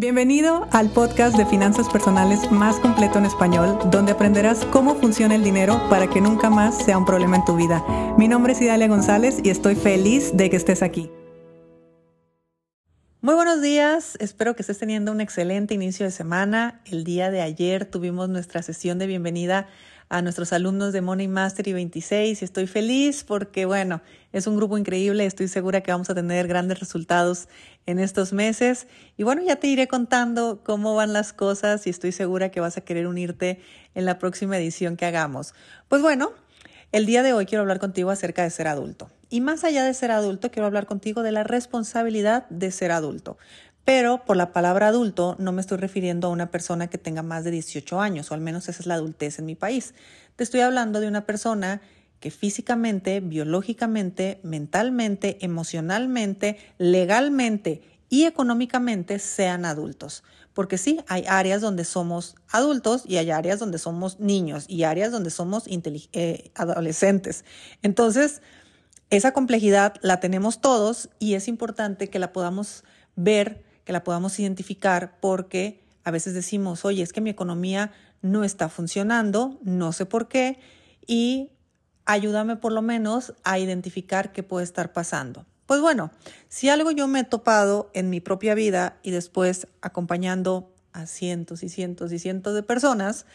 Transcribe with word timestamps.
Bienvenido 0.00 0.66
al 0.72 0.88
podcast 0.88 1.36
de 1.36 1.44
finanzas 1.44 1.86
personales 1.90 2.50
más 2.50 2.76
completo 2.76 3.18
en 3.18 3.26
español, 3.26 3.78
donde 3.90 4.12
aprenderás 4.12 4.64
cómo 4.72 4.94
funciona 4.94 5.34
el 5.34 5.44
dinero 5.44 5.78
para 5.90 6.08
que 6.08 6.22
nunca 6.22 6.48
más 6.48 6.82
sea 6.82 6.96
un 6.96 7.04
problema 7.04 7.36
en 7.36 7.44
tu 7.44 7.54
vida. 7.54 7.84
Mi 8.16 8.26
nombre 8.26 8.54
es 8.54 8.62
Idalia 8.62 8.88
González 8.88 9.40
y 9.44 9.50
estoy 9.50 9.74
feliz 9.74 10.34
de 10.34 10.48
que 10.48 10.56
estés 10.56 10.82
aquí. 10.82 11.10
Muy 13.20 13.34
buenos 13.34 13.60
días, 13.60 14.16
espero 14.20 14.56
que 14.56 14.62
estés 14.62 14.78
teniendo 14.78 15.12
un 15.12 15.20
excelente 15.20 15.74
inicio 15.74 16.06
de 16.06 16.12
semana. 16.12 16.80
El 16.86 17.04
día 17.04 17.30
de 17.30 17.42
ayer 17.42 17.84
tuvimos 17.84 18.30
nuestra 18.30 18.62
sesión 18.62 18.98
de 18.98 19.06
bienvenida 19.06 19.68
a 20.10 20.22
nuestros 20.22 20.52
alumnos 20.52 20.92
de 20.92 21.00
Money 21.00 21.28
Mastery 21.28 21.72
26 21.72 22.42
y 22.42 22.44
estoy 22.44 22.66
feliz 22.66 23.22
porque, 23.22 23.64
bueno, 23.64 24.02
es 24.32 24.48
un 24.48 24.56
grupo 24.56 24.76
increíble, 24.76 25.24
estoy 25.24 25.46
segura 25.46 25.82
que 25.82 25.92
vamos 25.92 26.10
a 26.10 26.16
tener 26.16 26.48
grandes 26.48 26.80
resultados 26.80 27.48
en 27.86 28.00
estos 28.00 28.32
meses 28.32 28.88
y 29.16 29.22
bueno, 29.22 29.40
ya 29.42 29.56
te 29.56 29.68
iré 29.68 29.86
contando 29.86 30.62
cómo 30.64 30.96
van 30.96 31.12
las 31.12 31.32
cosas 31.32 31.86
y 31.86 31.90
estoy 31.90 32.10
segura 32.10 32.50
que 32.50 32.58
vas 32.58 32.76
a 32.76 32.80
querer 32.80 33.06
unirte 33.06 33.60
en 33.94 34.04
la 34.04 34.18
próxima 34.18 34.58
edición 34.58 34.96
que 34.96 35.06
hagamos. 35.06 35.54
Pues 35.88 36.02
bueno, 36.02 36.32
el 36.90 37.06
día 37.06 37.22
de 37.22 37.32
hoy 37.32 37.46
quiero 37.46 37.62
hablar 37.62 37.78
contigo 37.78 38.10
acerca 38.10 38.42
de 38.42 38.50
ser 38.50 38.66
adulto. 38.66 39.08
Y 39.28 39.40
más 39.40 39.62
allá 39.62 39.84
de 39.84 39.94
ser 39.94 40.10
adulto, 40.10 40.50
quiero 40.50 40.66
hablar 40.66 40.86
contigo 40.86 41.22
de 41.22 41.30
la 41.30 41.44
responsabilidad 41.44 42.48
de 42.50 42.72
ser 42.72 42.90
adulto. 42.90 43.38
Pero 43.84 44.24
por 44.24 44.36
la 44.36 44.52
palabra 44.52 44.88
adulto 44.88 45.36
no 45.38 45.52
me 45.52 45.60
estoy 45.60 45.78
refiriendo 45.78 46.28
a 46.28 46.30
una 46.30 46.50
persona 46.50 46.88
que 46.88 46.98
tenga 46.98 47.22
más 47.22 47.44
de 47.44 47.50
18 47.50 48.00
años, 48.00 48.30
o 48.30 48.34
al 48.34 48.40
menos 48.40 48.68
esa 48.68 48.80
es 48.80 48.86
la 48.86 48.94
adultez 48.94 49.38
en 49.38 49.46
mi 49.46 49.54
país. 49.54 49.94
Te 50.36 50.44
estoy 50.44 50.60
hablando 50.60 51.00
de 51.00 51.08
una 51.08 51.26
persona 51.26 51.80
que 52.20 52.30
físicamente, 52.30 53.20
biológicamente, 53.20 54.40
mentalmente, 54.42 55.38
emocionalmente, 55.40 56.58
legalmente 56.78 57.82
y 58.10 58.24
económicamente 58.24 59.18
sean 59.18 59.64
adultos. 59.64 60.22
Porque 60.52 60.78
sí, 60.78 61.00
hay 61.08 61.24
áreas 61.26 61.62
donde 61.62 61.84
somos 61.84 62.34
adultos 62.50 63.04
y 63.06 63.16
hay 63.16 63.30
áreas 63.30 63.58
donde 63.58 63.78
somos 63.78 64.20
niños 64.20 64.66
y 64.68 64.82
áreas 64.82 65.12
donde 65.12 65.30
somos 65.30 65.64
eh, 65.66 66.50
adolescentes. 66.54 67.44
Entonces, 67.82 68.42
esa 69.08 69.32
complejidad 69.32 69.94
la 70.02 70.20
tenemos 70.20 70.60
todos 70.60 71.08
y 71.18 71.34
es 71.34 71.48
importante 71.48 72.10
que 72.10 72.18
la 72.18 72.32
podamos 72.32 72.84
ver, 73.16 73.64
que 73.84 73.92
la 73.92 74.04
podamos 74.04 74.38
identificar 74.38 75.18
porque 75.20 75.82
a 76.04 76.10
veces 76.10 76.34
decimos, 76.34 76.84
oye, 76.84 77.02
es 77.02 77.12
que 77.12 77.20
mi 77.20 77.30
economía 77.30 77.92
no 78.22 78.44
está 78.44 78.68
funcionando, 78.68 79.58
no 79.62 79.92
sé 79.92 80.06
por 80.06 80.28
qué 80.28 80.58
y 81.06 81.50
ayúdame 82.04 82.56
por 82.56 82.72
lo 82.72 82.82
menos 82.82 83.34
a 83.44 83.58
identificar 83.58 84.32
qué 84.32 84.42
puede 84.42 84.64
estar 84.64 84.92
pasando. 84.92 85.46
Pues 85.66 85.80
bueno, 85.80 86.10
si 86.48 86.68
algo 86.68 86.90
yo 86.90 87.06
me 87.06 87.20
he 87.20 87.24
topado 87.24 87.90
en 87.94 88.10
mi 88.10 88.20
propia 88.20 88.54
vida 88.54 88.98
y 89.02 89.12
después 89.12 89.68
acompañando 89.82 90.74
a 90.92 91.06
cientos 91.06 91.62
y 91.62 91.68
cientos 91.68 92.12
y 92.12 92.18
cientos 92.18 92.54
de 92.54 92.62
personas, 92.62 93.26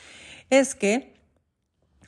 es 0.50 0.76
que 0.76 1.16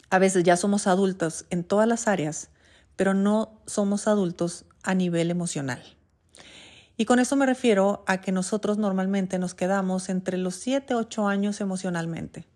a 0.09 0.19
veces 0.19 0.43
ya 0.43 0.57
somos 0.57 0.87
adultos 0.87 1.45
en 1.49 1.63
todas 1.63 1.87
las 1.87 2.07
áreas, 2.07 2.49
pero 2.95 3.13
no 3.13 3.61
somos 3.65 4.07
adultos 4.07 4.65
a 4.83 4.93
nivel 4.93 5.31
emocional. 5.31 5.96
Y 6.97 7.05
con 7.05 7.19
eso 7.19 7.35
me 7.35 7.45
refiero 7.45 8.03
a 8.07 8.19
que 8.21 8.31
nosotros 8.31 8.79
normalmente 8.79 9.37
nos 9.37 9.53
quedamos 9.53 10.09
entre 10.09 10.37
los 10.37 10.55
7, 10.55 10.95
8 10.95 11.27
años 11.27 11.61
emocionalmente. 11.61 12.47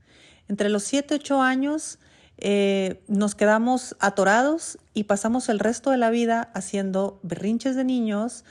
Entre 0.47 0.67
los 0.67 0.83
7, 0.83 1.15
8 1.15 1.41
años 1.41 1.99
eh, 2.37 3.03
nos 3.07 3.35
quedamos 3.35 3.95
atorados 3.99 4.79
y 4.95 5.03
pasamos 5.03 5.47
el 5.47 5.59
resto 5.59 5.91
de 5.91 5.97
la 5.97 6.09
vida 6.09 6.51
haciendo 6.55 7.19
berrinches 7.21 7.75
de 7.75 7.83
niños, 7.83 8.43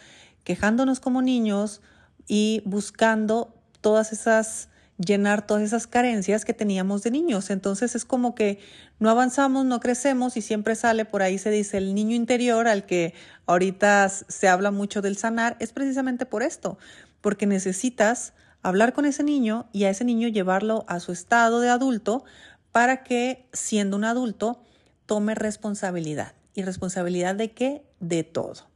quejándonos 0.45 1.01
como 1.01 1.23
niños 1.23 1.83
y 2.29 2.63
buscando 2.65 3.53
todas 3.81 4.13
esas 4.13 4.70
llenar 5.05 5.47
todas 5.47 5.63
esas 5.63 5.87
carencias 5.87 6.45
que 6.45 6.53
teníamos 6.53 7.03
de 7.03 7.11
niños. 7.11 7.51
Entonces 7.51 7.95
es 7.95 8.05
como 8.05 8.35
que 8.35 8.59
no 8.99 9.09
avanzamos, 9.11 9.65
no 9.65 9.81
crecemos 9.81 10.37
y 10.37 10.43
siempre 10.43 10.75
sale 10.75 11.05
por 11.05 11.23
ahí 11.23 11.39
se 11.39 11.51
dice 11.51 11.79
el 11.79 11.95
niño 11.95 12.15
interior 12.15 12.69
al 12.69 12.85
que 12.85 13.15
ahorita 13.47 14.09
se 14.09 14.49
habla 14.49 14.71
mucho 14.71 15.01
del 15.01 15.17
sanar, 15.17 15.57
es 15.59 15.73
precisamente 15.73 16.27
por 16.27 16.43
esto, 16.43 16.79
porque 17.21 17.47
necesitas 17.47 18.35
hablar 18.63 18.93
con 18.93 19.07
ese 19.07 19.25
niño 19.25 19.69
y 19.73 19.85
a 19.85 19.91
ese 19.91 20.05
niño 20.05 20.29
llevarlo 20.29 20.85
a 20.87 21.01
su 21.01 21.13
estado 21.13 21.61
de 21.61 21.71
adulto 21.71 22.25
para 22.73 23.03
que, 23.03 23.49
siendo 23.53 23.97
un 23.97 24.05
adulto, 24.05 24.63
tome 25.07 25.35
responsabilidad. 25.35 26.35
¿Y 26.55 26.63
responsabilidad 26.63 27.35
de 27.35 27.53
qué? 27.53 27.83
De 28.01 28.23
todo. 28.23 28.69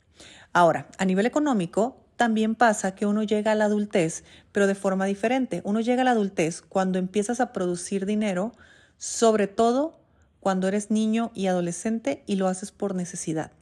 Ahora, 0.52 0.88
a 0.98 1.04
nivel 1.04 1.26
económico, 1.26 2.03
también 2.24 2.54
pasa 2.54 2.94
que 2.94 3.04
uno 3.04 3.22
llega 3.22 3.52
a 3.52 3.54
la 3.54 3.66
adultez, 3.66 4.24
pero 4.50 4.66
de 4.66 4.74
forma 4.74 5.04
diferente. 5.04 5.60
Uno 5.62 5.82
llega 5.82 6.00
a 6.00 6.04
la 6.06 6.12
adultez 6.12 6.62
cuando 6.62 6.98
empiezas 6.98 7.38
a 7.38 7.52
producir 7.52 8.06
dinero, 8.06 8.54
sobre 8.96 9.46
todo 9.46 10.00
cuando 10.40 10.66
eres 10.66 10.90
niño 10.90 11.32
y 11.34 11.48
adolescente 11.48 12.22
y 12.24 12.36
lo 12.36 12.48
haces 12.48 12.72
por 12.72 12.94
necesidad. 12.94 13.52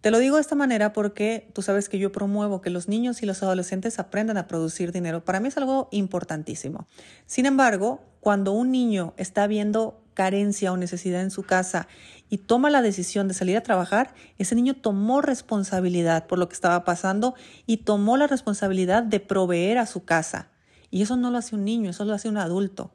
Te 0.00 0.10
lo 0.10 0.18
digo 0.18 0.34
de 0.34 0.40
esta 0.40 0.56
manera 0.56 0.92
porque 0.92 1.48
tú 1.52 1.62
sabes 1.62 1.88
que 1.88 2.00
yo 2.00 2.10
promuevo 2.10 2.62
que 2.62 2.70
los 2.70 2.88
niños 2.88 3.22
y 3.22 3.26
los 3.26 3.44
adolescentes 3.44 4.00
aprendan 4.00 4.38
a 4.38 4.48
producir 4.48 4.90
dinero. 4.90 5.24
Para 5.24 5.38
mí 5.38 5.46
es 5.46 5.56
algo 5.56 5.88
importantísimo. 5.92 6.88
Sin 7.26 7.46
embargo, 7.46 8.00
cuando 8.18 8.50
un 8.50 8.72
niño 8.72 9.14
está 9.18 9.46
viendo 9.46 10.02
carencia 10.18 10.72
o 10.72 10.76
necesidad 10.76 11.22
en 11.22 11.30
su 11.30 11.44
casa 11.44 11.86
y 12.28 12.38
toma 12.38 12.70
la 12.70 12.82
decisión 12.82 13.28
de 13.28 13.34
salir 13.34 13.56
a 13.56 13.62
trabajar, 13.62 14.14
ese 14.36 14.56
niño 14.56 14.74
tomó 14.74 15.20
responsabilidad 15.22 16.26
por 16.26 16.40
lo 16.40 16.48
que 16.48 16.54
estaba 16.54 16.82
pasando 16.82 17.36
y 17.66 17.78
tomó 17.78 18.16
la 18.16 18.26
responsabilidad 18.26 19.04
de 19.04 19.20
proveer 19.20 19.78
a 19.78 19.86
su 19.86 20.04
casa. 20.04 20.50
Y 20.90 21.02
eso 21.02 21.16
no 21.16 21.30
lo 21.30 21.38
hace 21.38 21.54
un 21.54 21.64
niño, 21.64 21.90
eso 21.90 22.04
lo 22.04 22.14
hace 22.14 22.28
un 22.28 22.36
adulto. 22.36 22.90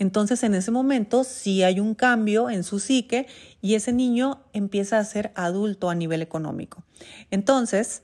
Entonces 0.00 0.42
en 0.42 0.56
ese 0.56 0.72
momento 0.72 1.22
sí 1.22 1.62
hay 1.62 1.78
un 1.78 1.94
cambio 1.94 2.50
en 2.50 2.64
su 2.64 2.80
psique 2.80 3.28
y 3.62 3.76
ese 3.76 3.92
niño 3.92 4.40
empieza 4.52 4.98
a 4.98 5.04
ser 5.04 5.30
adulto 5.36 5.88
a 5.88 5.94
nivel 5.94 6.20
económico. 6.20 6.82
Entonces, 7.30 8.02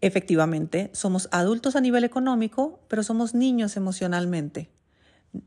efectivamente, 0.00 0.90
somos 0.92 1.28
adultos 1.30 1.76
a 1.76 1.80
nivel 1.80 2.02
económico, 2.02 2.80
pero 2.88 3.04
somos 3.04 3.32
niños 3.32 3.76
emocionalmente 3.76 4.70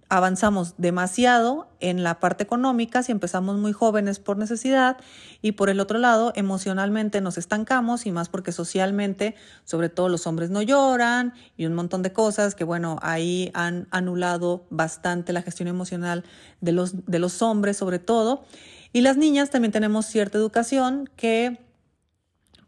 avanzamos 0.09 0.75
demasiado 0.77 1.69
en 1.79 2.03
la 2.03 2.19
parte 2.19 2.43
económica 2.43 3.03
si 3.03 3.11
empezamos 3.11 3.57
muy 3.57 3.71
jóvenes 3.73 4.19
por 4.19 4.37
necesidad 4.37 4.97
y 5.41 5.53
por 5.53 5.69
el 5.69 5.79
otro 5.79 5.99
lado 5.99 6.33
emocionalmente 6.35 7.21
nos 7.21 7.37
estancamos 7.37 8.05
y 8.05 8.11
más 8.11 8.29
porque 8.29 8.51
socialmente 8.51 9.35
sobre 9.63 9.89
todo 9.89 10.09
los 10.09 10.27
hombres 10.27 10.49
no 10.49 10.61
lloran 10.61 11.33
y 11.57 11.65
un 11.65 11.73
montón 11.73 12.01
de 12.01 12.11
cosas 12.11 12.55
que 12.55 12.63
bueno 12.63 12.97
ahí 13.01 13.51
han 13.53 13.87
anulado 13.91 14.65
bastante 14.69 15.33
la 15.33 15.41
gestión 15.41 15.67
emocional 15.67 16.23
de 16.61 16.71
los, 16.71 17.05
de 17.05 17.19
los 17.19 17.41
hombres 17.41 17.77
sobre 17.77 17.99
todo. 17.99 18.43
Y 18.91 19.01
las 19.01 19.17
niñas 19.17 19.51
también 19.51 19.71
tenemos 19.71 20.07
cierta 20.07 20.37
educación 20.37 21.09
que 21.15 21.68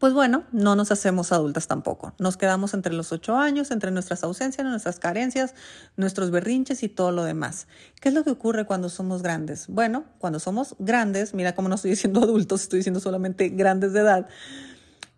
pues 0.02 0.16
bueno, 0.16 0.46
no 0.52 0.76
nos 0.76 0.92
hacemos 0.92 1.32
adultas 1.32 1.68
tampoco. 1.68 2.16
Nos 2.18 2.36
quedamos 2.36 2.74
entre 2.74 2.92
los 2.92 3.12
ocho 3.12 3.38
años, 3.38 3.70
entre 3.70 3.92
nuestras 3.92 4.24
ausencias, 4.24 4.66
nuestras 4.66 4.98
carencias, 4.98 5.54
nuestros 5.96 6.32
berrinches 6.32 6.82
y 6.82 6.90
todo 6.90 7.12
lo 7.12 7.24
demás. 7.24 7.68
¿Qué 8.02 8.10
es 8.10 8.16
lo 8.16 8.24
que 8.24 8.32
ocurre 8.32 8.66
cuando 8.66 8.90
somos 8.90 9.22
grandes? 9.22 9.68
Bueno, 9.68 10.06
cuando 10.18 10.40
somos 10.40 10.76
grandes, 10.80 11.36
mira 11.36 11.54
cómo 11.54 11.70
no 11.70 11.76
estoy 11.76 11.92
diciendo 11.92 12.20
adultos, 12.24 12.64
estoy 12.64 12.80
diciendo 12.80 13.00
solamente 13.00 13.50
grandes 13.50 13.94
de 13.94 14.00
edad, 14.00 14.28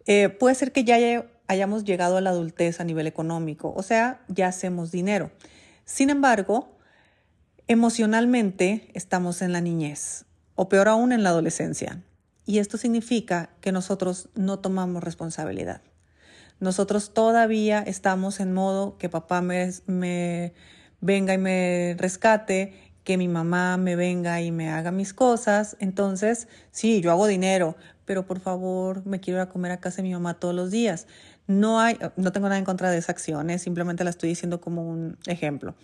eh, 0.05 0.27
puede 0.27 0.53
ser 0.53 0.73
que 0.73 0.83
ya 0.83 0.97
hayamos 1.47 1.85
llegado 1.85 2.17
a 2.17 2.21
la 2.21 2.31
adultez 2.31 2.81
a 2.81 2.83
nivel 2.83 3.07
económico, 3.07 3.73
o 3.73 3.83
sea, 3.83 4.19
ya 4.27 4.49
hacemos 4.49 4.91
dinero. 4.91 5.31
Sin 5.85 6.09
embargo, 6.09 6.75
emocionalmente 7.67 8.91
estamos 8.95 9.41
en 9.41 9.53
la 9.53 9.61
niñez, 9.61 10.25
o 10.55 10.67
peor 10.67 10.89
aún 10.89 11.13
en 11.13 11.23
la 11.23 11.29
adolescencia. 11.29 12.03
Y 12.45 12.59
esto 12.59 12.77
significa 12.77 13.49
que 13.61 13.71
nosotros 13.71 14.29
no 14.35 14.59
tomamos 14.59 15.03
responsabilidad. 15.03 15.81
Nosotros 16.59 17.13
todavía 17.13 17.79
estamos 17.79 18.39
en 18.39 18.53
modo 18.53 18.97
que 18.97 19.09
papá 19.09 19.41
me, 19.41 20.53
venga 21.01 21.33
y 21.33 21.37
me 21.37 21.95
rescate, 21.97 22.93
que 23.03 23.17
mi 23.17 23.27
mamá 23.27 23.75
me 23.77 23.95
venga 23.95 24.41
y 24.41 24.51
me 24.51 24.69
haga 24.69 24.91
mis 24.91 25.13
cosas. 25.13 25.75
Entonces, 25.79 26.47
sí, 26.71 27.01
yo 27.01 27.11
hago 27.11 27.27
dinero, 27.27 27.75
pero 28.05 28.25
por 28.25 28.39
favor, 28.39 29.05
me 29.05 29.19
quiero 29.19 29.39
ir 29.39 29.41
a 29.41 29.49
comer 29.49 29.71
a 29.71 29.79
casa 29.79 29.97
de 29.97 30.03
mi 30.03 30.13
mamá 30.13 30.35
todos 30.35 30.55
los 30.55 30.71
días. 30.71 31.07
No 31.47 31.81
hay, 31.81 31.97
no 32.15 32.31
tengo 32.31 32.47
nada 32.47 32.59
en 32.59 32.65
contra 32.65 32.89
de 32.91 32.97
esas 32.97 33.09
acciones, 33.09 33.61
simplemente 33.61 34.05
la 34.05 34.09
estoy 34.09 34.29
diciendo 34.29 34.61
como 34.61 34.87
un 34.87 35.17
ejemplo. 35.27 35.75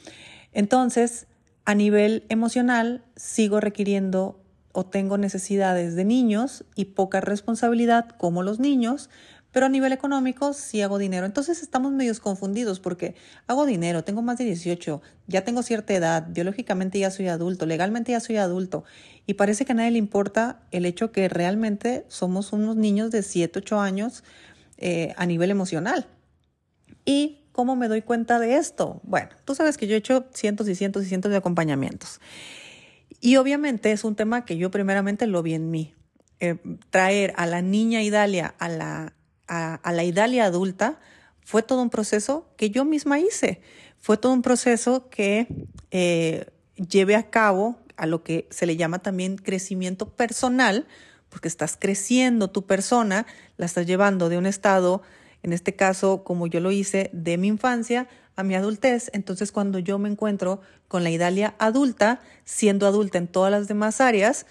Entonces, 0.53 1.27
a 1.65 1.75
nivel 1.75 2.25
emocional, 2.29 3.03
sigo 3.15 3.59
requiriendo 3.59 4.38
o 4.71 4.85
tengo 4.85 5.17
necesidades 5.17 5.95
de 5.95 6.05
niños 6.05 6.65
y 6.75 6.85
poca 6.85 7.21
responsabilidad 7.21 8.09
como 8.09 8.43
los 8.43 8.59
niños, 8.59 9.09
pero 9.51 9.65
a 9.65 9.69
nivel 9.69 9.91
económico 9.91 10.53
sí 10.53 10.81
hago 10.81 10.97
dinero. 10.97 11.25
Entonces 11.25 11.63
estamos 11.63 11.91
medios 11.91 12.19
confundidos 12.19 12.79
porque 12.79 13.15
hago 13.47 13.65
dinero, 13.65 14.03
tengo 14.03 14.21
más 14.21 14.37
de 14.37 14.45
18, 14.45 15.01
ya 15.27 15.43
tengo 15.43 15.63
cierta 15.63 15.93
edad, 15.93 16.27
biológicamente 16.29 16.99
ya 16.99 17.09
soy 17.09 17.27
adulto, 17.27 17.65
legalmente 17.65 18.11
ya 18.11 18.19
soy 18.19 18.37
adulto 18.37 18.83
y 19.25 19.35
parece 19.35 19.65
que 19.65 19.71
a 19.71 19.75
nadie 19.75 19.91
le 19.91 19.97
importa 19.97 20.61
el 20.71 20.85
hecho 20.85 21.11
que 21.11 21.29
realmente 21.29 22.05
somos 22.07 22.53
unos 22.53 22.75
niños 22.75 23.11
de 23.11 23.23
7, 23.23 23.59
8 23.59 23.79
años 23.79 24.23
eh, 24.77 25.13
a 25.17 25.25
nivel 25.25 25.51
emocional. 25.51 26.07
Y 27.05 27.39
cómo 27.51 27.75
me 27.75 27.87
doy 27.87 28.01
cuenta 28.01 28.39
de 28.39 28.55
esto? 28.55 29.01
Bueno, 29.03 29.29
tú 29.45 29.55
sabes 29.55 29.77
que 29.77 29.87
yo 29.87 29.95
he 29.95 29.97
hecho 29.97 30.25
cientos 30.33 30.69
y 30.69 30.75
cientos 30.75 31.03
y 31.03 31.07
cientos 31.07 31.31
de 31.31 31.37
acompañamientos. 31.37 32.21
Y 33.21 33.35
obviamente 33.37 33.91
es 33.91 34.03
un 34.03 34.15
tema 34.15 34.45
que 34.45 34.57
yo 34.57 34.71
primeramente 34.71 35.27
lo 35.27 35.43
vi 35.43 35.53
en 35.53 35.71
mí. 35.71 35.93
Eh, 36.39 36.57
traer 36.89 37.33
a 37.35 37.45
la 37.45 37.61
niña 37.61 38.01
Idalia 38.01 38.55
a 38.59 38.69
la, 38.69 39.13
a, 39.47 39.91
la 39.91 40.03
Idalia 40.03 40.45
adulta 40.45 40.99
fue 41.43 41.63
todo 41.63 41.81
un 41.81 41.89
proceso 41.89 42.49
que 42.55 42.69
yo 42.69 42.85
misma 42.85 43.19
hice. 43.19 43.61
Fue 43.97 44.15
todo 44.15 44.31
un 44.31 44.41
proceso 44.41 45.09
que 45.09 45.47
eh, 45.91 46.45
llevé 46.75 47.15
a 47.15 47.29
cabo 47.29 47.77
a 47.97 48.05
lo 48.05 48.23
que 48.23 48.47
se 48.51 48.65
le 48.65 48.77
llama 48.77 48.99
también 48.99 49.37
crecimiento 49.37 50.09
personal, 50.09 50.87
porque 51.27 51.49
estás 51.49 51.75
creciendo 51.77 52.49
tu 52.49 52.65
persona, 52.65 53.25
la 53.57 53.65
estás 53.65 53.85
llevando 53.85 54.29
de 54.29 54.37
un 54.37 54.45
estado, 54.45 55.01
en 55.43 55.53
este 55.53 55.75
caso, 55.75 56.23
como 56.23 56.47
yo 56.47 56.59
lo 56.59 56.71
hice, 56.71 57.09
de 57.13 57.37
mi 57.37 57.47
infancia 57.47 58.07
a 58.39 58.43
mi 58.43 58.55
adultez. 58.55 59.11
Entonces, 59.13 59.51
cuando 59.51 59.79
yo 59.79 59.99
me 59.99 60.09
encuentro 60.09 60.61
con 60.87 61.03
la 61.03 61.09
Idalia 61.09 61.55
adulta, 61.59 62.21
siendo 62.45 62.87
adulta 62.87 63.17
en 63.17 63.27
todas 63.27 63.51
las 63.51 63.67
demás 63.67 63.99
áreas, 63.99 64.45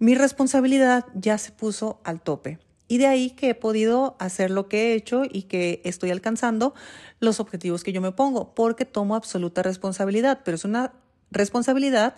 mi 0.00 0.16
responsabilidad 0.16 1.06
ya 1.14 1.38
se 1.38 1.52
puso 1.52 2.00
al 2.02 2.20
tope. 2.20 2.58
Y 2.88 2.98
de 2.98 3.06
ahí 3.06 3.30
que 3.30 3.50
he 3.50 3.54
podido 3.54 4.16
hacer 4.18 4.50
lo 4.50 4.68
que 4.68 4.88
he 4.88 4.94
hecho 4.94 5.22
y 5.30 5.42
que 5.42 5.80
estoy 5.84 6.10
alcanzando 6.10 6.74
los 7.20 7.38
objetivos 7.38 7.84
que 7.84 7.92
yo 7.92 8.00
me 8.00 8.10
pongo, 8.10 8.54
porque 8.54 8.84
tomo 8.84 9.14
absoluta 9.14 9.62
responsabilidad, 9.62 10.40
pero 10.44 10.56
es 10.56 10.64
una 10.64 10.92
responsabilidad, 11.30 12.16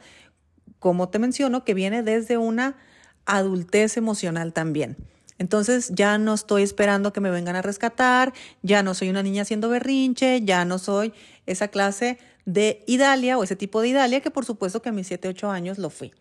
como 0.78 1.10
te 1.10 1.18
menciono, 1.18 1.64
que 1.64 1.74
viene 1.74 2.02
desde 2.02 2.38
una 2.38 2.78
adultez 3.26 3.98
emocional 3.98 4.54
también. 4.54 4.96
Entonces 5.40 5.90
ya 5.94 6.18
no 6.18 6.34
estoy 6.34 6.62
esperando 6.62 7.14
que 7.14 7.22
me 7.22 7.30
vengan 7.30 7.56
a 7.56 7.62
rescatar, 7.62 8.34
ya 8.60 8.82
no 8.82 8.92
soy 8.92 9.08
una 9.08 9.22
niña 9.22 9.40
haciendo 9.40 9.70
berrinche, 9.70 10.42
ya 10.42 10.66
no 10.66 10.78
soy 10.78 11.14
esa 11.46 11.68
clase 11.68 12.18
de 12.44 12.84
Idalia 12.86 13.38
o 13.38 13.42
ese 13.42 13.56
tipo 13.56 13.80
de 13.80 13.88
Idalia 13.88 14.20
que 14.20 14.30
por 14.30 14.44
supuesto 14.44 14.82
que 14.82 14.90
a 14.90 14.92
mis 14.92 15.06
7, 15.06 15.28
8 15.28 15.50
años 15.50 15.78
lo 15.78 15.88
fui. 15.88 16.12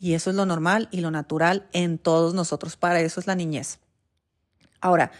Y 0.00 0.14
eso 0.14 0.30
es 0.30 0.36
lo 0.36 0.46
normal 0.46 0.88
y 0.90 1.02
lo 1.02 1.10
natural 1.10 1.68
en 1.74 1.98
todos 1.98 2.32
nosotros. 2.32 2.78
Para 2.78 3.02
eso 3.02 3.20
es 3.20 3.26
la 3.26 3.34
niñez. 3.34 3.78
Ahora, 4.80 5.12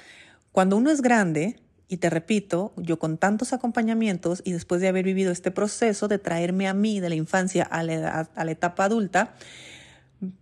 cuando 0.50 0.78
uno 0.78 0.90
es 0.90 1.02
grande, 1.02 1.60
y 1.88 1.98
te 1.98 2.08
repito, 2.08 2.72
yo 2.78 2.98
con 2.98 3.18
tantos 3.18 3.52
acompañamientos 3.52 4.40
y 4.46 4.52
después 4.52 4.80
de 4.80 4.88
haber 4.88 5.04
vivido 5.04 5.30
este 5.30 5.50
proceso 5.50 6.08
de 6.08 6.18
traerme 6.18 6.66
a 6.66 6.72
mí 6.72 7.00
de 7.00 7.10
la 7.10 7.16
infancia 7.16 7.64
a 7.64 7.82
la, 7.82 8.50
etapa 8.50 8.86
adulta, 8.86 9.34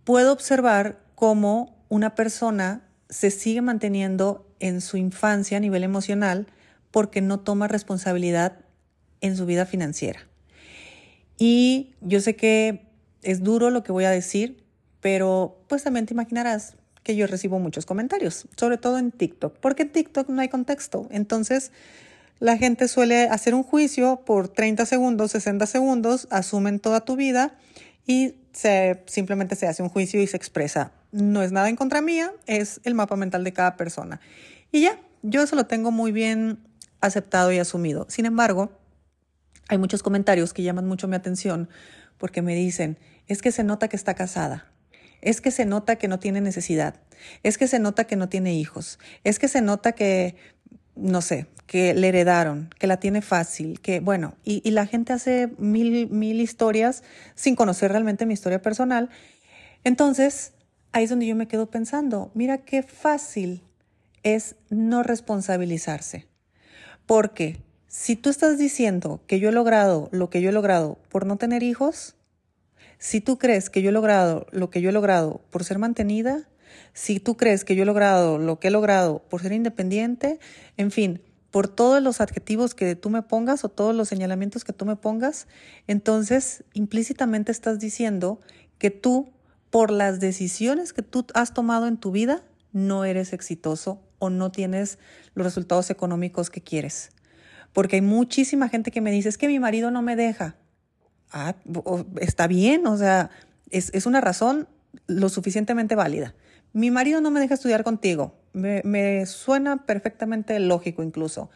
puedo 0.05 0.31
observar 0.31 1.01
cómo 1.13 1.75
una 1.89 2.15
persona 2.15 2.83
se 3.11 3.29
sigue 3.29 3.61
manteniendo 3.61 4.47
en 4.59 4.81
su 4.81 4.97
infancia 4.97 5.57
a 5.57 5.59
nivel 5.59 5.83
emocional 5.83 6.47
porque 6.89 7.21
no 7.21 7.41
toma 7.41 7.67
responsabilidad 7.67 8.65
en 9.19 9.37
su 9.37 9.45
vida 9.45 9.65
financiera. 9.67 10.27
Y 11.37 11.93
yo 12.01 12.21
sé 12.21 12.35
que 12.35 12.87
es 13.21 13.43
duro 13.43 13.69
lo 13.69 13.83
que 13.83 13.91
voy 13.91 14.05
a 14.05 14.11
decir, 14.11 14.63
pero 15.01 15.63
pues 15.67 15.83
también 15.83 16.05
te 16.05 16.13
imaginarás 16.13 16.75
que 17.03 17.15
yo 17.15 17.27
recibo 17.27 17.59
muchos 17.59 17.85
comentarios, 17.85 18.47
sobre 18.55 18.77
todo 18.77 18.97
en 18.97 19.11
TikTok, 19.11 19.57
porque 19.59 19.83
en 19.83 19.91
TikTok 19.91 20.29
no 20.29 20.41
hay 20.41 20.49
contexto. 20.49 21.07
Entonces, 21.11 21.71
la 22.39 22.57
gente 22.57 22.87
suele 22.87 23.23
hacer 23.27 23.53
un 23.55 23.63
juicio 23.63 24.21
por 24.25 24.47
30 24.47 24.85
segundos, 24.85 25.31
60 25.31 25.65
segundos, 25.65 26.27
asumen 26.31 26.79
toda 26.79 27.01
tu 27.01 27.15
vida 27.15 27.57
y 28.05 28.35
se, 28.53 29.03
simplemente 29.07 29.55
se 29.55 29.67
hace 29.67 29.83
un 29.83 29.89
juicio 29.89 30.21
y 30.21 30.27
se 30.27 30.37
expresa. 30.37 30.93
No 31.11 31.41
es 31.41 31.51
nada 31.51 31.69
en 31.69 31.75
contra 31.75 32.01
mía, 32.01 32.31
es 32.45 32.79
el 32.83 32.95
mapa 32.95 33.15
mental 33.15 33.43
de 33.43 33.53
cada 33.53 33.75
persona. 33.77 34.21
Y 34.71 34.81
ya, 34.81 34.99
yo 35.23 35.43
eso 35.43 35.55
lo 35.55 35.65
tengo 35.65 35.91
muy 35.91 36.11
bien 36.11 36.59
aceptado 37.01 37.51
y 37.51 37.59
asumido. 37.59 38.05
Sin 38.09 38.25
embargo, 38.25 38.71
hay 39.67 39.77
muchos 39.77 40.03
comentarios 40.03 40.53
que 40.53 40.63
llaman 40.63 40.87
mucho 40.87 41.07
mi 41.07 41.15
atención 41.15 41.69
porque 42.17 42.41
me 42.41 42.55
dicen, 42.55 42.97
es 43.27 43.41
que 43.41 43.51
se 43.51 43.63
nota 43.63 43.87
que 43.87 43.95
está 43.95 44.13
casada, 44.13 44.71
es 45.21 45.41
que 45.41 45.51
se 45.51 45.65
nota 45.65 45.95
que 45.95 46.07
no 46.07 46.19
tiene 46.19 46.41
necesidad, 46.41 46.95
es 47.43 47.57
que 47.57 47.67
se 47.67 47.79
nota 47.79 48.05
que 48.05 48.15
no 48.15 48.29
tiene 48.29 48.53
hijos, 48.53 48.99
es 49.23 49.39
que 49.39 49.47
se 49.47 49.61
nota 49.61 49.93
que, 49.93 50.35
no 50.95 51.21
sé, 51.21 51.47
que 51.65 51.93
le 51.93 52.09
heredaron, 52.09 52.69
que 52.77 52.85
la 52.85 52.99
tiene 52.99 53.21
fácil, 53.21 53.79
que 53.79 54.01
bueno, 54.01 54.35
y, 54.43 54.69
la 54.71 54.85
gente 54.85 55.13
hace 55.13 55.49
mil, 55.57 56.09
mil 56.09 56.41
historias 56.41 57.01
sin 57.33 57.55
conocer 57.55 57.91
realmente 57.91 58.25
mi 58.25 58.33
historia 58.33 58.61
personal. 58.61 59.09
Entonces, 59.83 60.51
ahí 60.91 61.05
es 61.05 61.09
donde 61.09 61.27
yo 61.27 61.35
me 61.35 61.47
quedo 61.47 61.69
pensando, 61.69 62.31
mira 62.33 62.59
qué 62.59 62.83
fácil 62.83 63.63
es 64.23 64.55
no 64.69 65.03
responsabilizarse. 65.03 66.27
Porque 67.05 67.61
si 67.87 68.15
tú 68.15 68.29
estás 68.29 68.57
diciendo 68.57 69.21
que 69.27 69.39
yo 69.39 69.49
he 69.49 69.51
logrado 69.51 70.09
lo 70.11 70.29
que 70.29 70.41
yo 70.41 70.49
he 70.49 70.53
logrado 70.53 70.97
por 71.09 71.25
no 71.25 71.37
tener 71.37 71.63
hijos, 71.63 72.15
si 72.97 73.19
tú 73.19 73.37
crees 73.37 73.69
que 73.69 73.81
yo 73.81 73.89
he 73.89 73.93
logrado 73.93 74.45
lo 74.51 74.69
que 74.69 74.81
yo 74.81 74.89
he 74.89 74.93
logrado 74.93 75.41
por 75.49 75.63
ser 75.63 75.79
mantenida, 75.79 76.47
si 76.93 77.19
tú 77.19 77.35
crees 77.35 77.65
que 77.65 77.75
yo 77.75 77.83
he 77.83 77.85
logrado 77.85 78.37
lo 78.37 78.59
que 78.59 78.67
he 78.67 78.71
logrado 78.71 79.23
por 79.29 79.41
ser 79.41 79.53
independiente, 79.53 80.39
en 80.77 80.91
fin, 80.91 81.21
por 81.51 81.67
todos 81.67 82.01
los 82.01 82.21
adjetivos 82.21 82.73
que 82.75 82.95
tú 82.95 83.09
me 83.09 83.23
pongas 83.23 83.63
o 83.65 83.69
todos 83.69 83.93
los 83.93 84.07
señalamientos 84.07 84.63
que 84.63 84.71
tú 84.71 84.85
me 84.85 84.95
pongas, 84.95 85.47
entonces 85.87 86.63
implícitamente 86.73 87.51
estás 87.51 87.79
diciendo 87.79 88.39
que 88.77 88.89
tú, 88.89 89.31
por 89.71 89.89
las 89.89 90.19
decisiones 90.19 90.93
que 90.93 91.01
tú 91.01 91.25
has 91.33 91.53
tomado 91.53 91.87
en 91.87 91.97
tu 91.97 92.11
vida, 92.11 92.43
no 92.71 93.03
eres 93.05 93.33
exitoso 93.33 94.01
o 94.19 94.29
no 94.29 94.51
tienes 94.51 94.99
los 95.33 95.45
resultados 95.45 95.89
económicos 95.89 96.49
que 96.49 96.61
quieres. 96.61 97.09
Porque 97.73 97.95
hay 97.95 98.01
muchísima 98.01 98.69
gente 98.69 98.91
que 98.91 99.01
me 99.01 99.11
dice, 99.11 99.29
es 99.29 99.37
que 99.37 99.47
mi 99.47 99.59
marido 99.59 99.89
no 99.89 100.01
me 100.01 100.15
deja. 100.15 100.55
Ah, 101.31 101.55
está 102.19 102.45
bien, 102.47 102.85
o 102.85 102.97
sea, 102.97 103.31
es, 103.69 103.89
es 103.93 104.05
una 104.05 104.21
razón 104.21 104.67
lo 105.07 105.29
suficientemente 105.29 105.95
válida. 105.95 106.35
Mi 106.73 106.91
marido 106.91 107.21
no 107.21 107.31
me 107.31 107.39
deja 107.39 107.55
estudiar 107.55 107.83
contigo. 107.83 108.35
Me, 108.53 109.25
suena 109.25 109.85
perfectamente 109.85 110.59
lógico 110.59 111.03
incluso. 111.03 111.49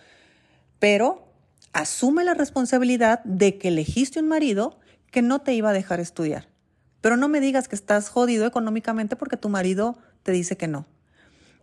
Pero 0.79 1.27
asume 1.73 2.23
la 2.23 2.33
responsabilidad 2.33 3.23
de 3.23 3.57
que 3.57 3.69
elegiste 3.69 4.19
un 4.19 4.27
marido 4.27 4.79
que 5.11 5.21
no 5.21 5.39
te 5.39 5.53
iba 5.53 5.69
a 5.69 5.73
dejar 5.73 5.99
estudiar. 5.99 6.47
Pero 7.05 7.17
no 7.17 7.29
me 7.29 7.39
digas 7.39 7.67
que 7.67 7.75
estás 7.75 8.09
jodido 8.09 8.47
económicamente 8.47 9.15
porque 9.15 9.37
tu 9.37 9.47
marido 9.47 9.95
te 10.23 10.31
dice 10.31 10.57
que 10.57 10.67
no. 10.67 10.87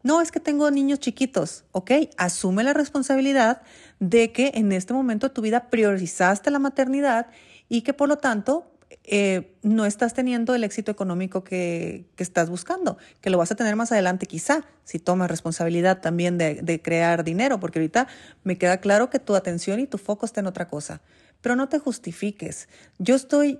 No, 0.05 0.21
es 0.21 0.31
que 0.31 0.39
tengo 0.39 0.71
niños 0.71 1.00
chiquitos, 1.00 1.65
¿ok? 1.73 1.91
Asume 2.17 2.62
la 2.62 2.75
responsabilidad 2.75 3.62
de 3.99 4.31
que 4.31 4.53
en 4.55 4.71
este 4.71 4.94
momento 4.94 5.27
de 5.27 5.35
tu 5.35 5.43
vida 5.43 5.69
priorizaste 5.69 6.53
la 6.53 6.61
maternidad 6.61 7.27
y 7.69 7.83
que 7.83 7.93
por 7.93 8.08
lo 8.08 8.19
tanto 8.19 8.70
eh, 9.03 9.56
no 9.65 9.84
estás 9.84 10.15
teniendo 10.15 10.55
el 10.55 10.63
éxito 10.63 10.93
económico 10.93 11.43
que, 11.43 12.05
estás 12.19 12.49
buscando, 12.49 12.96
que 13.20 13.29
lo 13.29 13.37
vas 13.37 13.51
a 13.51 13.56
tener 13.56 13.75
más 13.75 13.91
adelante 13.91 14.27
quizá, 14.27 14.65
si 14.84 15.01
tomas 15.01 15.29
responsabilidad 15.29 16.01
también 16.01 16.39
de, 16.39 16.81
crear 16.84 17.25
dinero, 17.25 17.58
porque 17.58 17.81
ahorita 17.81 18.06
me 18.44 18.58
queda 18.58 18.77
claro 18.77 19.11
que 19.11 19.19
tu 19.19 19.34
atención 19.34 19.81
y 19.81 19.89
tu 19.89 19.99
foco 19.99 20.25
está 20.25 20.39
en 20.39 20.46
otra 20.46 20.69
cosa, 20.69 21.01
pero 21.41 21.56
no 21.56 21.69
te 21.69 21.81
justifiques. 21.81 22.69
Yo 23.01 23.17
estoy, 23.17 23.58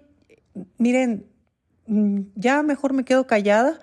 miren, 0.79 1.27
ya 1.87 2.63
mejor 2.63 2.93
me 2.93 3.05
quedo 3.05 3.27
callada 3.27 3.81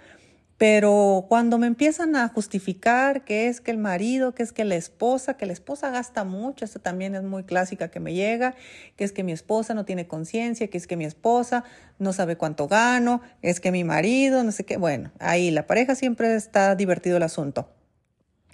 pero 0.59 1.25
cuando 1.29 1.57
me 1.57 1.67
empiezan 1.67 2.17
a 2.17 2.27
justificar 2.27 3.23
que 3.23 3.47
es 3.47 3.61
que 3.61 3.71
el 3.71 3.77
marido, 3.77 4.35
que 4.35 4.43
es 4.43 4.51
que 4.51 4.65
la 4.65 4.75
esposa, 4.75 5.37
que 5.37 5.45
la 5.45 5.53
esposa 5.53 5.89
gasta 5.89 6.25
mucho, 6.25 6.65
esto 6.65 6.79
también 6.79 7.15
es 7.15 7.23
muy 7.23 7.45
clásica 7.45 7.89
que 7.89 8.01
me 8.01 8.13
llega, 8.13 8.55
que 8.97 9.05
es 9.05 9.13
que 9.13 9.23
mi 9.23 9.31
esposa 9.31 9.73
no 9.73 9.85
tiene 9.85 10.05
conciencia, 10.09 10.67
que 10.67 10.77
es 10.77 10.85
que 10.85 10.97
mi 10.97 11.05
esposa 11.05 11.63
no 11.97 12.11
sabe 12.11 12.35
cuánto 12.35 12.67
gano, 12.67 13.21
es 13.41 13.61
que 13.61 13.71
mi 13.71 13.85
marido, 13.85 14.43
no 14.43 14.51
sé 14.51 14.65
qué, 14.65 14.75
bueno, 14.75 15.11
ahí 15.19 15.49
la 15.49 15.65
pareja 15.65 15.95
siempre 15.95 16.35
está 16.35 16.75
divertido 16.75 17.15
el 17.15 17.23
asunto. 17.23 17.69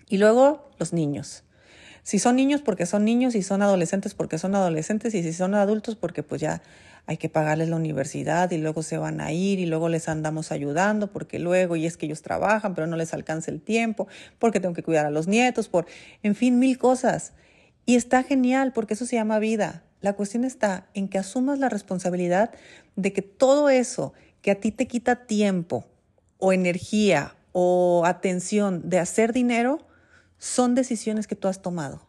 Y 0.07 0.19
luego 0.19 0.69
los 0.77 0.93
niños. 0.93 1.44
Si 2.05 2.19
son 2.19 2.35
niños 2.35 2.61
porque 2.61 2.85
son 2.85 3.03
niños, 3.03 3.33
y 3.33 3.41
son 3.41 3.63
adolescentes 3.63 4.13
porque 4.13 4.37
son 4.37 4.53
adolescentes, 4.53 5.15
y 5.15 5.23
si 5.23 5.33
son 5.33 5.55
adultos 5.55 5.95
porque 5.95 6.21
pues 6.21 6.39
ya 6.39 6.61
hay 7.07 7.17
que 7.17 7.29
pagarles 7.29 7.67
la 7.67 7.77
universidad 7.77 8.51
y 8.51 8.59
luego 8.59 8.83
se 8.83 8.99
van 8.99 9.21
a 9.21 9.31
ir 9.31 9.59
y 9.59 9.65
luego 9.65 9.89
les 9.89 10.07
andamos 10.07 10.51
ayudando 10.51 11.11
porque 11.11 11.39
luego 11.39 11.75
y 11.75 11.87
es 11.87 11.97
que 11.97 12.05
ellos 12.05 12.21
trabajan 12.21 12.75
pero 12.75 12.85
no 12.85 12.95
les 12.95 13.15
alcanza 13.15 13.49
el 13.49 13.59
tiempo, 13.59 14.07
porque 14.37 14.59
tengo 14.59 14.75
que 14.75 14.83
cuidar 14.83 15.07
a 15.07 15.09
los 15.09 15.27
nietos, 15.27 15.67
por, 15.67 15.87
en 16.21 16.35
fin, 16.35 16.59
mil 16.59 16.77
cosas. 16.77 17.33
Y 17.87 17.95
está 17.95 18.21
genial 18.21 18.71
porque 18.71 18.93
eso 18.93 19.07
se 19.07 19.15
llama 19.15 19.39
vida. 19.39 19.81
La 20.01 20.13
cuestión 20.13 20.43
está 20.43 20.85
en 20.93 21.07
que 21.07 21.17
asumas 21.17 21.57
la 21.57 21.69
responsabilidad 21.69 22.51
de 22.95 23.13
que 23.13 23.23
todo 23.23 23.69
eso 23.69 24.13
que 24.43 24.51
a 24.51 24.59
ti 24.59 24.71
te 24.71 24.85
quita 24.85 25.25
tiempo 25.25 25.85
o 26.37 26.53
energía 26.53 27.35
o 27.51 28.03
atención 28.05 28.87
de 28.91 28.99
hacer 28.99 29.33
dinero 29.33 29.79
son 30.45 30.75
decisiones 30.75 31.25
que 31.25 31.35
tú 31.35 31.47
has 31.47 31.63
tomado. 31.63 32.07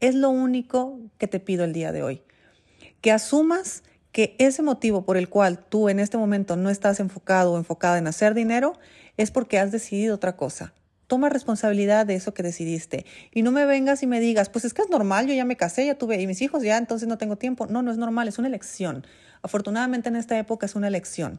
Es 0.00 0.16
lo 0.16 0.28
único 0.28 0.98
que 1.18 1.28
te 1.28 1.38
pido 1.38 1.62
el 1.62 1.72
día 1.72 1.92
de 1.92 2.02
hoy. 2.02 2.22
Que 3.00 3.12
asumas 3.12 3.84
que 4.10 4.34
ese 4.40 4.60
motivo 4.62 5.04
por 5.04 5.16
el 5.16 5.28
cual 5.28 5.64
tú 5.64 5.88
en 5.88 6.00
este 6.00 6.18
momento 6.18 6.56
no 6.56 6.68
estás 6.68 6.98
enfocado 6.98 7.52
o 7.52 7.58
enfocada 7.58 7.98
en 7.98 8.08
hacer 8.08 8.34
dinero 8.34 8.72
es 9.16 9.30
porque 9.30 9.60
has 9.60 9.70
decidido 9.70 10.16
otra 10.16 10.36
cosa. 10.36 10.74
Toma 11.06 11.28
responsabilidad 11.28 12.06
de 12.06 12.16
eso 12.16 12.34
que 12.34 12.42
decidiste. 12.42 13.06
Y 13.32 13.42
no 13.42 13.52
me 13.52 13.64
vengas 13.66 14.02
y 14.02 14.08
me 14.08 14.18
digas, 14.18 14.48
pues 14.48 14.64
es 14.64 14.74
que 14.74 14.82
es 14.82 14.90
normal, 14.90 15.28
yo 15.28 15.34
ya 15.34 15.44
me 15.44 15.56
casé, 15.56 15.86
ya 15.86 15.94
tuve, 15.94 16.20
y 16.20 16.26
mis 16.26 16.42
hijos 16.42 16.64
ya, 16.64 16.78
entonces 16.78 17.06
no 17.06 17.18
tengo 17.18 17.36
tiempo. 17.36 17.68
No, 17.68 17.82
no 17.82 17.92
es 17.92 17.98
normal, 17.98 18.26
es 18.26 18.38
una 18.38 18.48
elección. 18.48 19.06
Afortunadamente 19.42 20.08
en 20.08 20.16
esta 20.16 20.36
época 20.36 20.66
es 20.66 20.74
una 20.74 20.88
elección. 20.88 21.38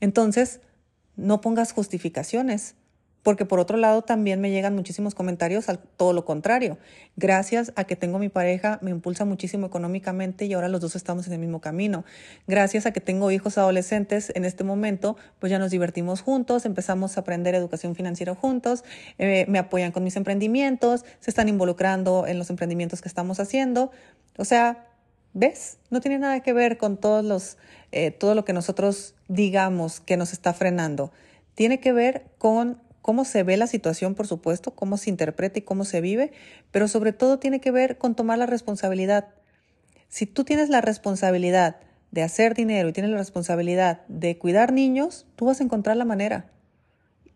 Entonces, 0.00 0.58
no 1.14 1.40
pongas 1.40 1.70
justificaciones 1.70 2.74
porque 3.26 3.44
por 3.44 3.58
otro 3.58 3.76
lado 3.76 4.02
también 4.02 4.40
me 4.40 4.52
llegan 4.52 4.76
muchísimos 4.76 5.16
comentarios 5.16 5.68
al 5.68 5.80
todo 5.80 6.12
lo 6.12 6.24
contrario. 6.24 6.78
Gracias 7.16 7.72
a 7.74 7.82
que 7.82 7.96
tengo 7.96 8.20
mi 8.20 8.28
pareja, 8.28 8.78
me 8.82 8.92
impulsa 8.92 9.24
muchísimo 9.24 9.66
económicamente 9.66 10.44
y 10.44 10.52
ahora 10.52 10.68
los 10.68 10.80
dos 10.80 10.94
estamos 10.94 11.26
en 11.26 11.32
el 11.32 11.40
mismo 11.40 11.60
camino. 11.60 12.04
Gracias 12.46 12.86
a 12.86 12.92
que 12.92 13.00
tengo 13.00 13.32
hijos 13.32 13.58
adolescentes 13.58 14.30
en 14.36 14.44
este 14.44 14.62
momento, 14.62 15.16
pues 15.40 15.50
ya 15.50 15.58
nos 15.58 15.72
divertimos 15.72 16.20
juntos, 16.20 16.66
empezamos 16.66 17.16
a 17.16 17.22
aprender 17.22 17.56
educación 17.56 17.96
financiera 17.96 18.32
juntos, 18.36 18.84
eh, 19.18 19.44
me 19.48 19.58
apoyan 19.58 19.90
con 19.90 20.04
mis 20.04 20.14
emprendimientos, 20.14 21.04
se 21.18 21.28
están 21.28 21.48
involucrando 21.48 22.28
en 22.28 22.38
los 22.38 22.48
emprendimientos 22.50 23.02
que 23.02 23.08
estamos 23.08 23.40
haciendo. 23.40 23.90
O 24.38 24.44
sea, 24.44 24.86
¿ves? 25.32 25.78
No 25.90 26.00
tiene 26.00 26.20
nada 26.20 26.38
que 26.44 26.52
ver 26.52 26.78
con 26.78 26.96
todos 26.96 27.24
los, 27.24 27.58
eh, 27.90 28.12
todo 28.12 28.36
lo 28.36 28.44
que 28.44 28.52
nosotros 28.52 29.16
digamos 29.26 29.98
que 29.98 30.16
nos 30.16 30.32
está 30.32 30.52
frenando. 30.54 31.10
Tiene 31.56 31.80
que 31.80 31.90
ver 31.90 32.26
con 32.38 32.85
cómo 33.06 33.24
se 33.24 33.44
ve 33.44 33.56
la 33.56 33.68
situación, 33.68 34.16
por 34.16 34.26
supuesto, 34.26 34.72
cómo 34.72 34.96
se 34.96 35.10
interpreta 35.10 35.60
y 35.60 35.62
cómo 35.62 35.84
se 35.84 36.00
vive, 36.00 36.32
pero 36.72 36.88
sobre 36.88 37.12
todo 37.12 37.38
tiene 37.38 37.60
que 37.60 37.70
ver 37.70 37.98
con 37.98 38.16
tomar 38.16 38.36
la 38.36 38.46
responsabilidad. 38.46 39.28
Si 40.08 40.26
tú 40.26 40.42
tienes 40.42 40.70
la 40.70 40.80
responsabilidad 40.80 41.76
de 42.10 42.24
hacer 42.24 42.54
dinero 42.54 42.88
y 42.88 42.92
tienes 42.92 43.12
la 43.12 43.18
responsabilidad 43.18 44.04
de 44.08 44.38
cuidar 44.38 44.72
niños, 44.72 45.24
tú 45.36 45.44
vas 45.44 45.60
a 45.60 45.62
encontrar 45.62 45.96
la 45.96 46.04
manera. 46.04 46.50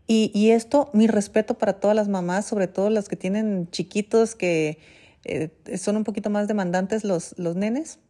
Y, 0.09 0.51
esto, 0.51 0.91
mi 0.93 1.07
respeto 1.07 1.57
para 1.57 1.75
todas 1.75 1.95
las 1.95 2.09
mamás, 2.09 2.47
sobre 2.47 2.67
todo 2.67 2.91
las 2.91 3.09
que 3.09 3.15
tienen 3.15 3.71
chiquitos 3.71 4.35
que 4.35 4.81
eh, 5.25 5.51
son 5.79 5.97
un 5.97 6.03
poquito 6.03 6.31
más 6.31 6.49
demandantes 6.49 7.05
los, 7.05 7.39
los 7.39 7.55
nenes. 7.55 8.01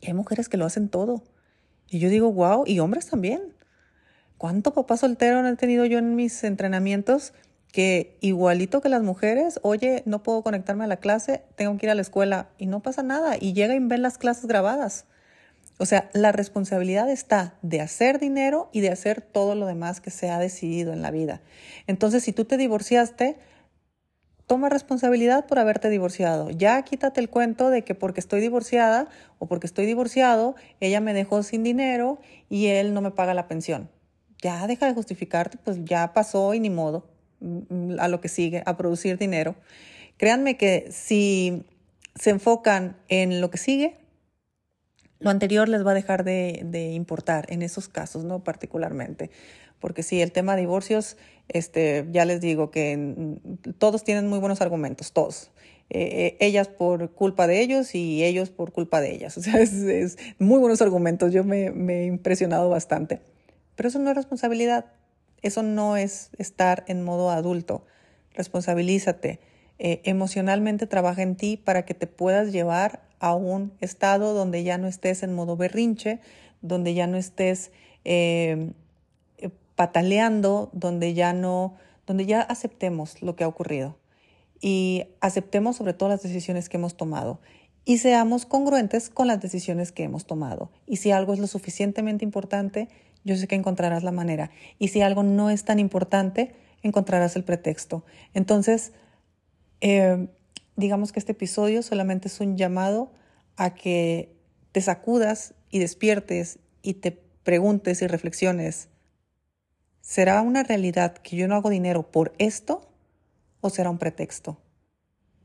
Y 0.00 0.08
hay 0.08 0.14
mujeres 0.14 0.48
que 0.48 0.56
lo 0.56 0.66
hacen 0.66 0.88
todo. 0.88 1.22
Y 1.88 2.00
yo 2.00 2.08
digo, 2.08 2.32
wow, 2.32 2.64
y 2.66 2.80
hombres 2.80 3.06
también. 3.06 3.54
¿Cuánto 4.38 4.72
papá 4.72 4.96
soltero 4.96 5.42
no 5.42 5.48
he 5.48 5.56
tenido 5.56 5.84
yo 5.84 5.98
en 5.98 6.14
mis 6.14 6.44
entrenamientos? 6.44 7.32
Que 7.72 8.16
igualito 8.20 8.80
que 8.80 8.88
las 8.88 9.02
mujeres, 9.02 9.58
oye, 9.62 10.04
no 10.06 10.22
puedo 10.22 10.42
conectarme 10.42 10.84
a 10.84 10.86
la 10.86 10.98
clase, 10.98 11.42
tengo 11.56 11.76
que 11.76 11.86
ir 11.86 11.90
a 11.90 11.96
la 11.96 12.02
escuela 12.02 12.48
y 12.56 12.66
no 12.66 12.78
pasa 12.80 13.02
nada 13.02 13.36
y 13.38 13.52
llega 13.52 13.74
y 13.74 13.80
ven 13.80 14.00
las 14.00 14.16
clases 14.16 14.46
grabadas. 14.46 15.06
O 15.78 15.86
sea, 15.86 16.08
la 16.12 16.30
responsabilidad 16.30 17.10
está 17.10 17.56
de 17.62 17.80
hacer 17.80 18.20
dinero 18.20 18.70
y 18.72 18.80
de 18.80 18.90
hacer 18.90 19.22
todo 19.22 19.56
lo 19.56 19.66
demás 19.66 20.00
que 20.00 20.12
se 20.12 20.30
ha 20.30 20.38
decidido 20.38 20.92
en 20.92 21.02
la 21.02 21.10
vida. 21.10 21.40
Entonces, 21.88 22.22
si 22.22 22.32
tú 22.32 22.44
te 22.44 22.56
divorciaste, 22.56 23.38
toma 24.46 24.68
responsabilidad 24.68 25.46
por 25.46 25.58
haberte 25.58 25.90
divorciado. 25.90 26.50
Ya 26.50 26.80
quítate 26.82 27.20
el 27.20 27.28
cuento 27.28 27.70
de 27.70 27.82
que 27.82 27.96
porque 27.96 28.20
estoy 28.20 28.40
divorciada 28.40 29.08
o 29.40 29.46
porque 29.46 29.66
estoy 29.66 29.84
divorciado, 29.86 30.54
ella 30.78 31.00
me 31.00 31.12
dejó 31.12 31.42
sin 31.42 31.64
dinero 31.64 32.20
y 32.48 32.68
él 32.68 32.94
no 32.94 33.00
me 33.00 33.10
paga 33.10 33.34
la 33.34 33.48
pensión 33.48 33.90
ya 34.42 34.66
deja 34.66 34.86
de 34.86 34.94
justificarte, 34.94 35.58
pues 35.58 35.84
ya 35.84 36.12
pasó 36.12 36.54
y 36.54 36.60
ni 36.60 36.70
modo 36.70 37.06
mm, 37.40 37.98
a 37.98 38.08
lo 38.08 38.20
que 38.20 38.28
sigue, 38.28 38.62
a 38.66 38.76
producir 38.76 39.18
dinero. 39.18 39.54
Créanme 40.16 40.56
que 40.56 40.88
si 40.90 41.64
se 42.14 42.30
enfocan 42.30 42.96
en 43.08 43.40
lo 43.40 43.50
que 43.50 43.58
sigue, 43.58 43.96
lo 45.20 45.30
anterior 45.30 45.68
les 45.68 45.84
va 45.84 45.92
a 45.92 45.94
dejar 45.94 46.24
de, 46.24 46.92
importar 46.94 47.46
en 47.52 47.62
esos 47.62 47.88
casos, 47.88 48.24
¿no? 48.24 48.44
Particularmente. 48.44 49.30
Porque 49.80 50.02
sí, 50.02 50.20
el 50.20 50.32
tema 50.32 50.54
de 50.54 50.62
divorcios, 50.62 51.16
este, 51.48 52.06
ya 52.10 52.24
les 52.24 52.40
digo 52.40 52.70
que 52.70 53.36
todos 53.78 54.04
tienen 54.04 54.28
muy 54.28 54.38
buenos 54.38 54.60
argumentos, 54.60 55.12
todos. 55.12 55.50
Eh, 55.90 56.00
eh, 56.00 56.36
ellas 56.40 56.68
por 56.68 57.12
culpa 57.12 57.46
de 57.46 57.60
ellos 57.60 57.94
y 57.94 58.22
ellos 58.24 58.50
por 58.50 58.72
culpa 58.72 59.00
de 59.00 59.12
ellas. 59.14 59.36
O 59.38 59.42
sea, 59.42 59.60
es, 59.60 60.18
muy 60.38 60.58
buenos 60.58 60.82
argumentos. 60.82 61.32
Yo 61.32 61.44
me 61.44 61.66
he 61.66 62.06
impresionado 62.06 62.68
bastante. 62.70 63.20
Pero 63.78 63.90
eso 63.90 64.00
no 64.00 64.10
es 64.10 64.16
responsabilidad. 64.16 64.86
Eso 65.40 65.62
no 65.62 65.96
es 65.96 66.30
estar 66.36 66.82
en 66.88 67.04
modo 67.04 67.30
adulto. 67.30 67.84
Responsabilízate. 68.34 69.38
Eh, 69.78 70.00
emocionalmente 70.02 70.88
trabaja 70.88 71.22
en 71.22 71.36
ti 71.36 71.56
para 71.56 71.84
que 71.84 71.94
te 71.94 72.08
puedas 72.08 72.50
llevar 72.50 73.02
a 73.20 73.36
un 73.36 73.72
estado 73.80 74.34
donde 74.34 74.64
ya 74.64 74.78
no 74.78 74.88
estés 74.88 75.22
en 75.22 75.32
modo 75.32 75.56
berrinche, 75.56 76.18
donde 76.60 76.94
ya 76.94 77.06
no 77.06 77.18
estés 77.18 77.70
eh, 78.04 78.72
eh, 79.36 79.50
pataleando, 79.76 80.70
donde 80.72 81.14
ya 81.14 81.32
no, 81.32 81.76
donde 82.04 82.26
ya 82.26 82.40
aceptemos 82.40 83.22
lo 83.22 83.36
que 83.36 83.44
ha 83.44 83.48
ocurrido 83.48 83.96
y 84.60 85.04
aceptemos 85.20 85.76
sobre 85.76 85.94
todo 85.94 86.08
las 86.08 86.24
decisiones 86.24 86.68
que 86.68 86.78
hemos 86.78 86.96
tomado 86.96 87.38
y 87.84 87.98
seamos 87.98 88.44
congruentes 88.44 89.08
con 89.08 89.28
las 89.28 89.40
decisiones 89.40 89.92
que 89.92 90.02
hemos 90.02 90.26
tomado. 90.26 90.68
Y 90.84 90.96
si 90.96 91.12
algo 91.12 91.32
es 91.32 91.38
lo 91.38 91.46
suficientemente 91.46 92.24
importante, 92.24 92.88
yo 93.24 93.36
sé 93.36 93.46
que 93.46 93.54
encontrarás 93.54 94.02
la 94.02 94.12
manera. 94.12 94.50
Y 94.78 94.88
si 94.88 95.00
algo 95.02 95.22
no 95.22 95.50
es 95.50 95.64
tan 95.64 95.78
importante, 95.78 96.54
encontrarás 96.82 97.36
el 97.36 97.44
pretexto. 97.44 98.04
Entonces, 98.34 98.92
eh, 99.80 100.28
digamos 100.76 101.12
que 101.12 101.18
este 101.18 101.32
episodio 101.32 101.82
solamente 101.82 102.28
es 102.28 102.40
un 102.40 102.56
llamado 102.56 103.12
a 103.56 103.74
que 103.74 104.36
te 104.72 104.80
sacudas 104.80 105.54
y 105.70 105.78
despiertes 105.78 106.58
y 106.82 106.94
te 106.94 107.12
preguntes 107.42 108.02
y 108.02 108.06
reflexiones, 108.06 108.88
¿será 110.00 110.40
una 110.42 110.62
realidad 110.62 111.14
que 111.18 111.36
yo 111.36 111.48
no 111.48 111.56
hago 111.56 111.70
dinero 111.70 112.10
por 112.10 112.32
esto 112.38 112.88
o 113.60 113.70
será 113.70 113.90
un 113.90 113.98
pretexto? 113.98 114.60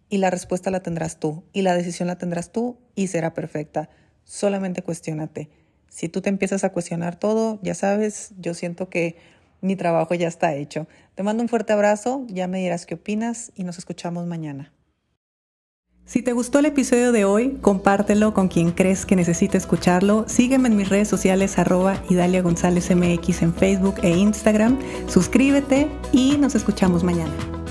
Y 0.09 0.17
la 0.17 0.29
respuesta 0.29 0.69
la 0.69 0.83
tendrás 0.83 1.19
tú 1.19 1.43
y 1.53 1.63
la 1.63 1.75
decisión 1.75 2.07
la 2.07 2.17
tendrás 2.17 2.51
tú 2.51 2.77
y 2.93 3.07
será 3.07 3.33
perfecta. 3.33 3.89
Solamente 4.23 4.83
cuestionate. 4.83 5.49
Si 5.93 6.09
tú 6.09 6.21
te 6.21 6.29
empiezas 6.29 6.63
a 6.63 6.71
cuestionar 6.71 7.19
todo, 7.19 7.59
ya 7.61 7.75
sabes, 7.75 8.31
yo 8.39 8.55
siento 8.55 8.89
que 8.89 9.15
mi 9.61 9.75
trabajo 9.75 10.15
ya 10.15 10.27
está 10.27 10.55
hecho. 10.55 10.87
Te 11.13 11.21
mando 11.21 11.43
un 11.43 11.49
fuerte 11.49 11.71
abrazo, 11.71 12.25
ya 12.29 12.47
me 12.47 12.57
dirás 12.57 12.87
qué 12.87 12.95
opinas 12.95 13.51
y 13.53 13.63
nos 13.63 13.77
escuchamos 13.77 14.25
mañana. 14.25 14.73
Si 16.03 16.23
te 16.23 16.33
gustó 16.33 16.59
el 16.59 16.65
episodio 16.65 17.11
de 17.11 17.25
hoy, 17.25 17.59
compártelo 17.61 18.33
con 18.33 18.47
quien 18.47 18.71
crees 18.71 19.05
que 19.05 19.15
necesite 19.15 19.55
escucharlo. 19.55 20.25
Sígueme 20.27 20.67
en 20.67 20.77
mis 20.77 20.89
redes 20.89 21.07
sociales 21.07 21.59
arroba 21.59 22.01
Idalia 22.09 22.41
González 22.41 22.89
MX 22.89 23.43
en 23.43 23.53
Facebook 23.53 23.97
e 24.01 24.17
Instagram. 24.17 24.79
Suscríbete 25.07 25.87
y 26.11 26.37
nos 26.37 26.55
escuchamos 26.55 27.03
mañana. 27.03 27.62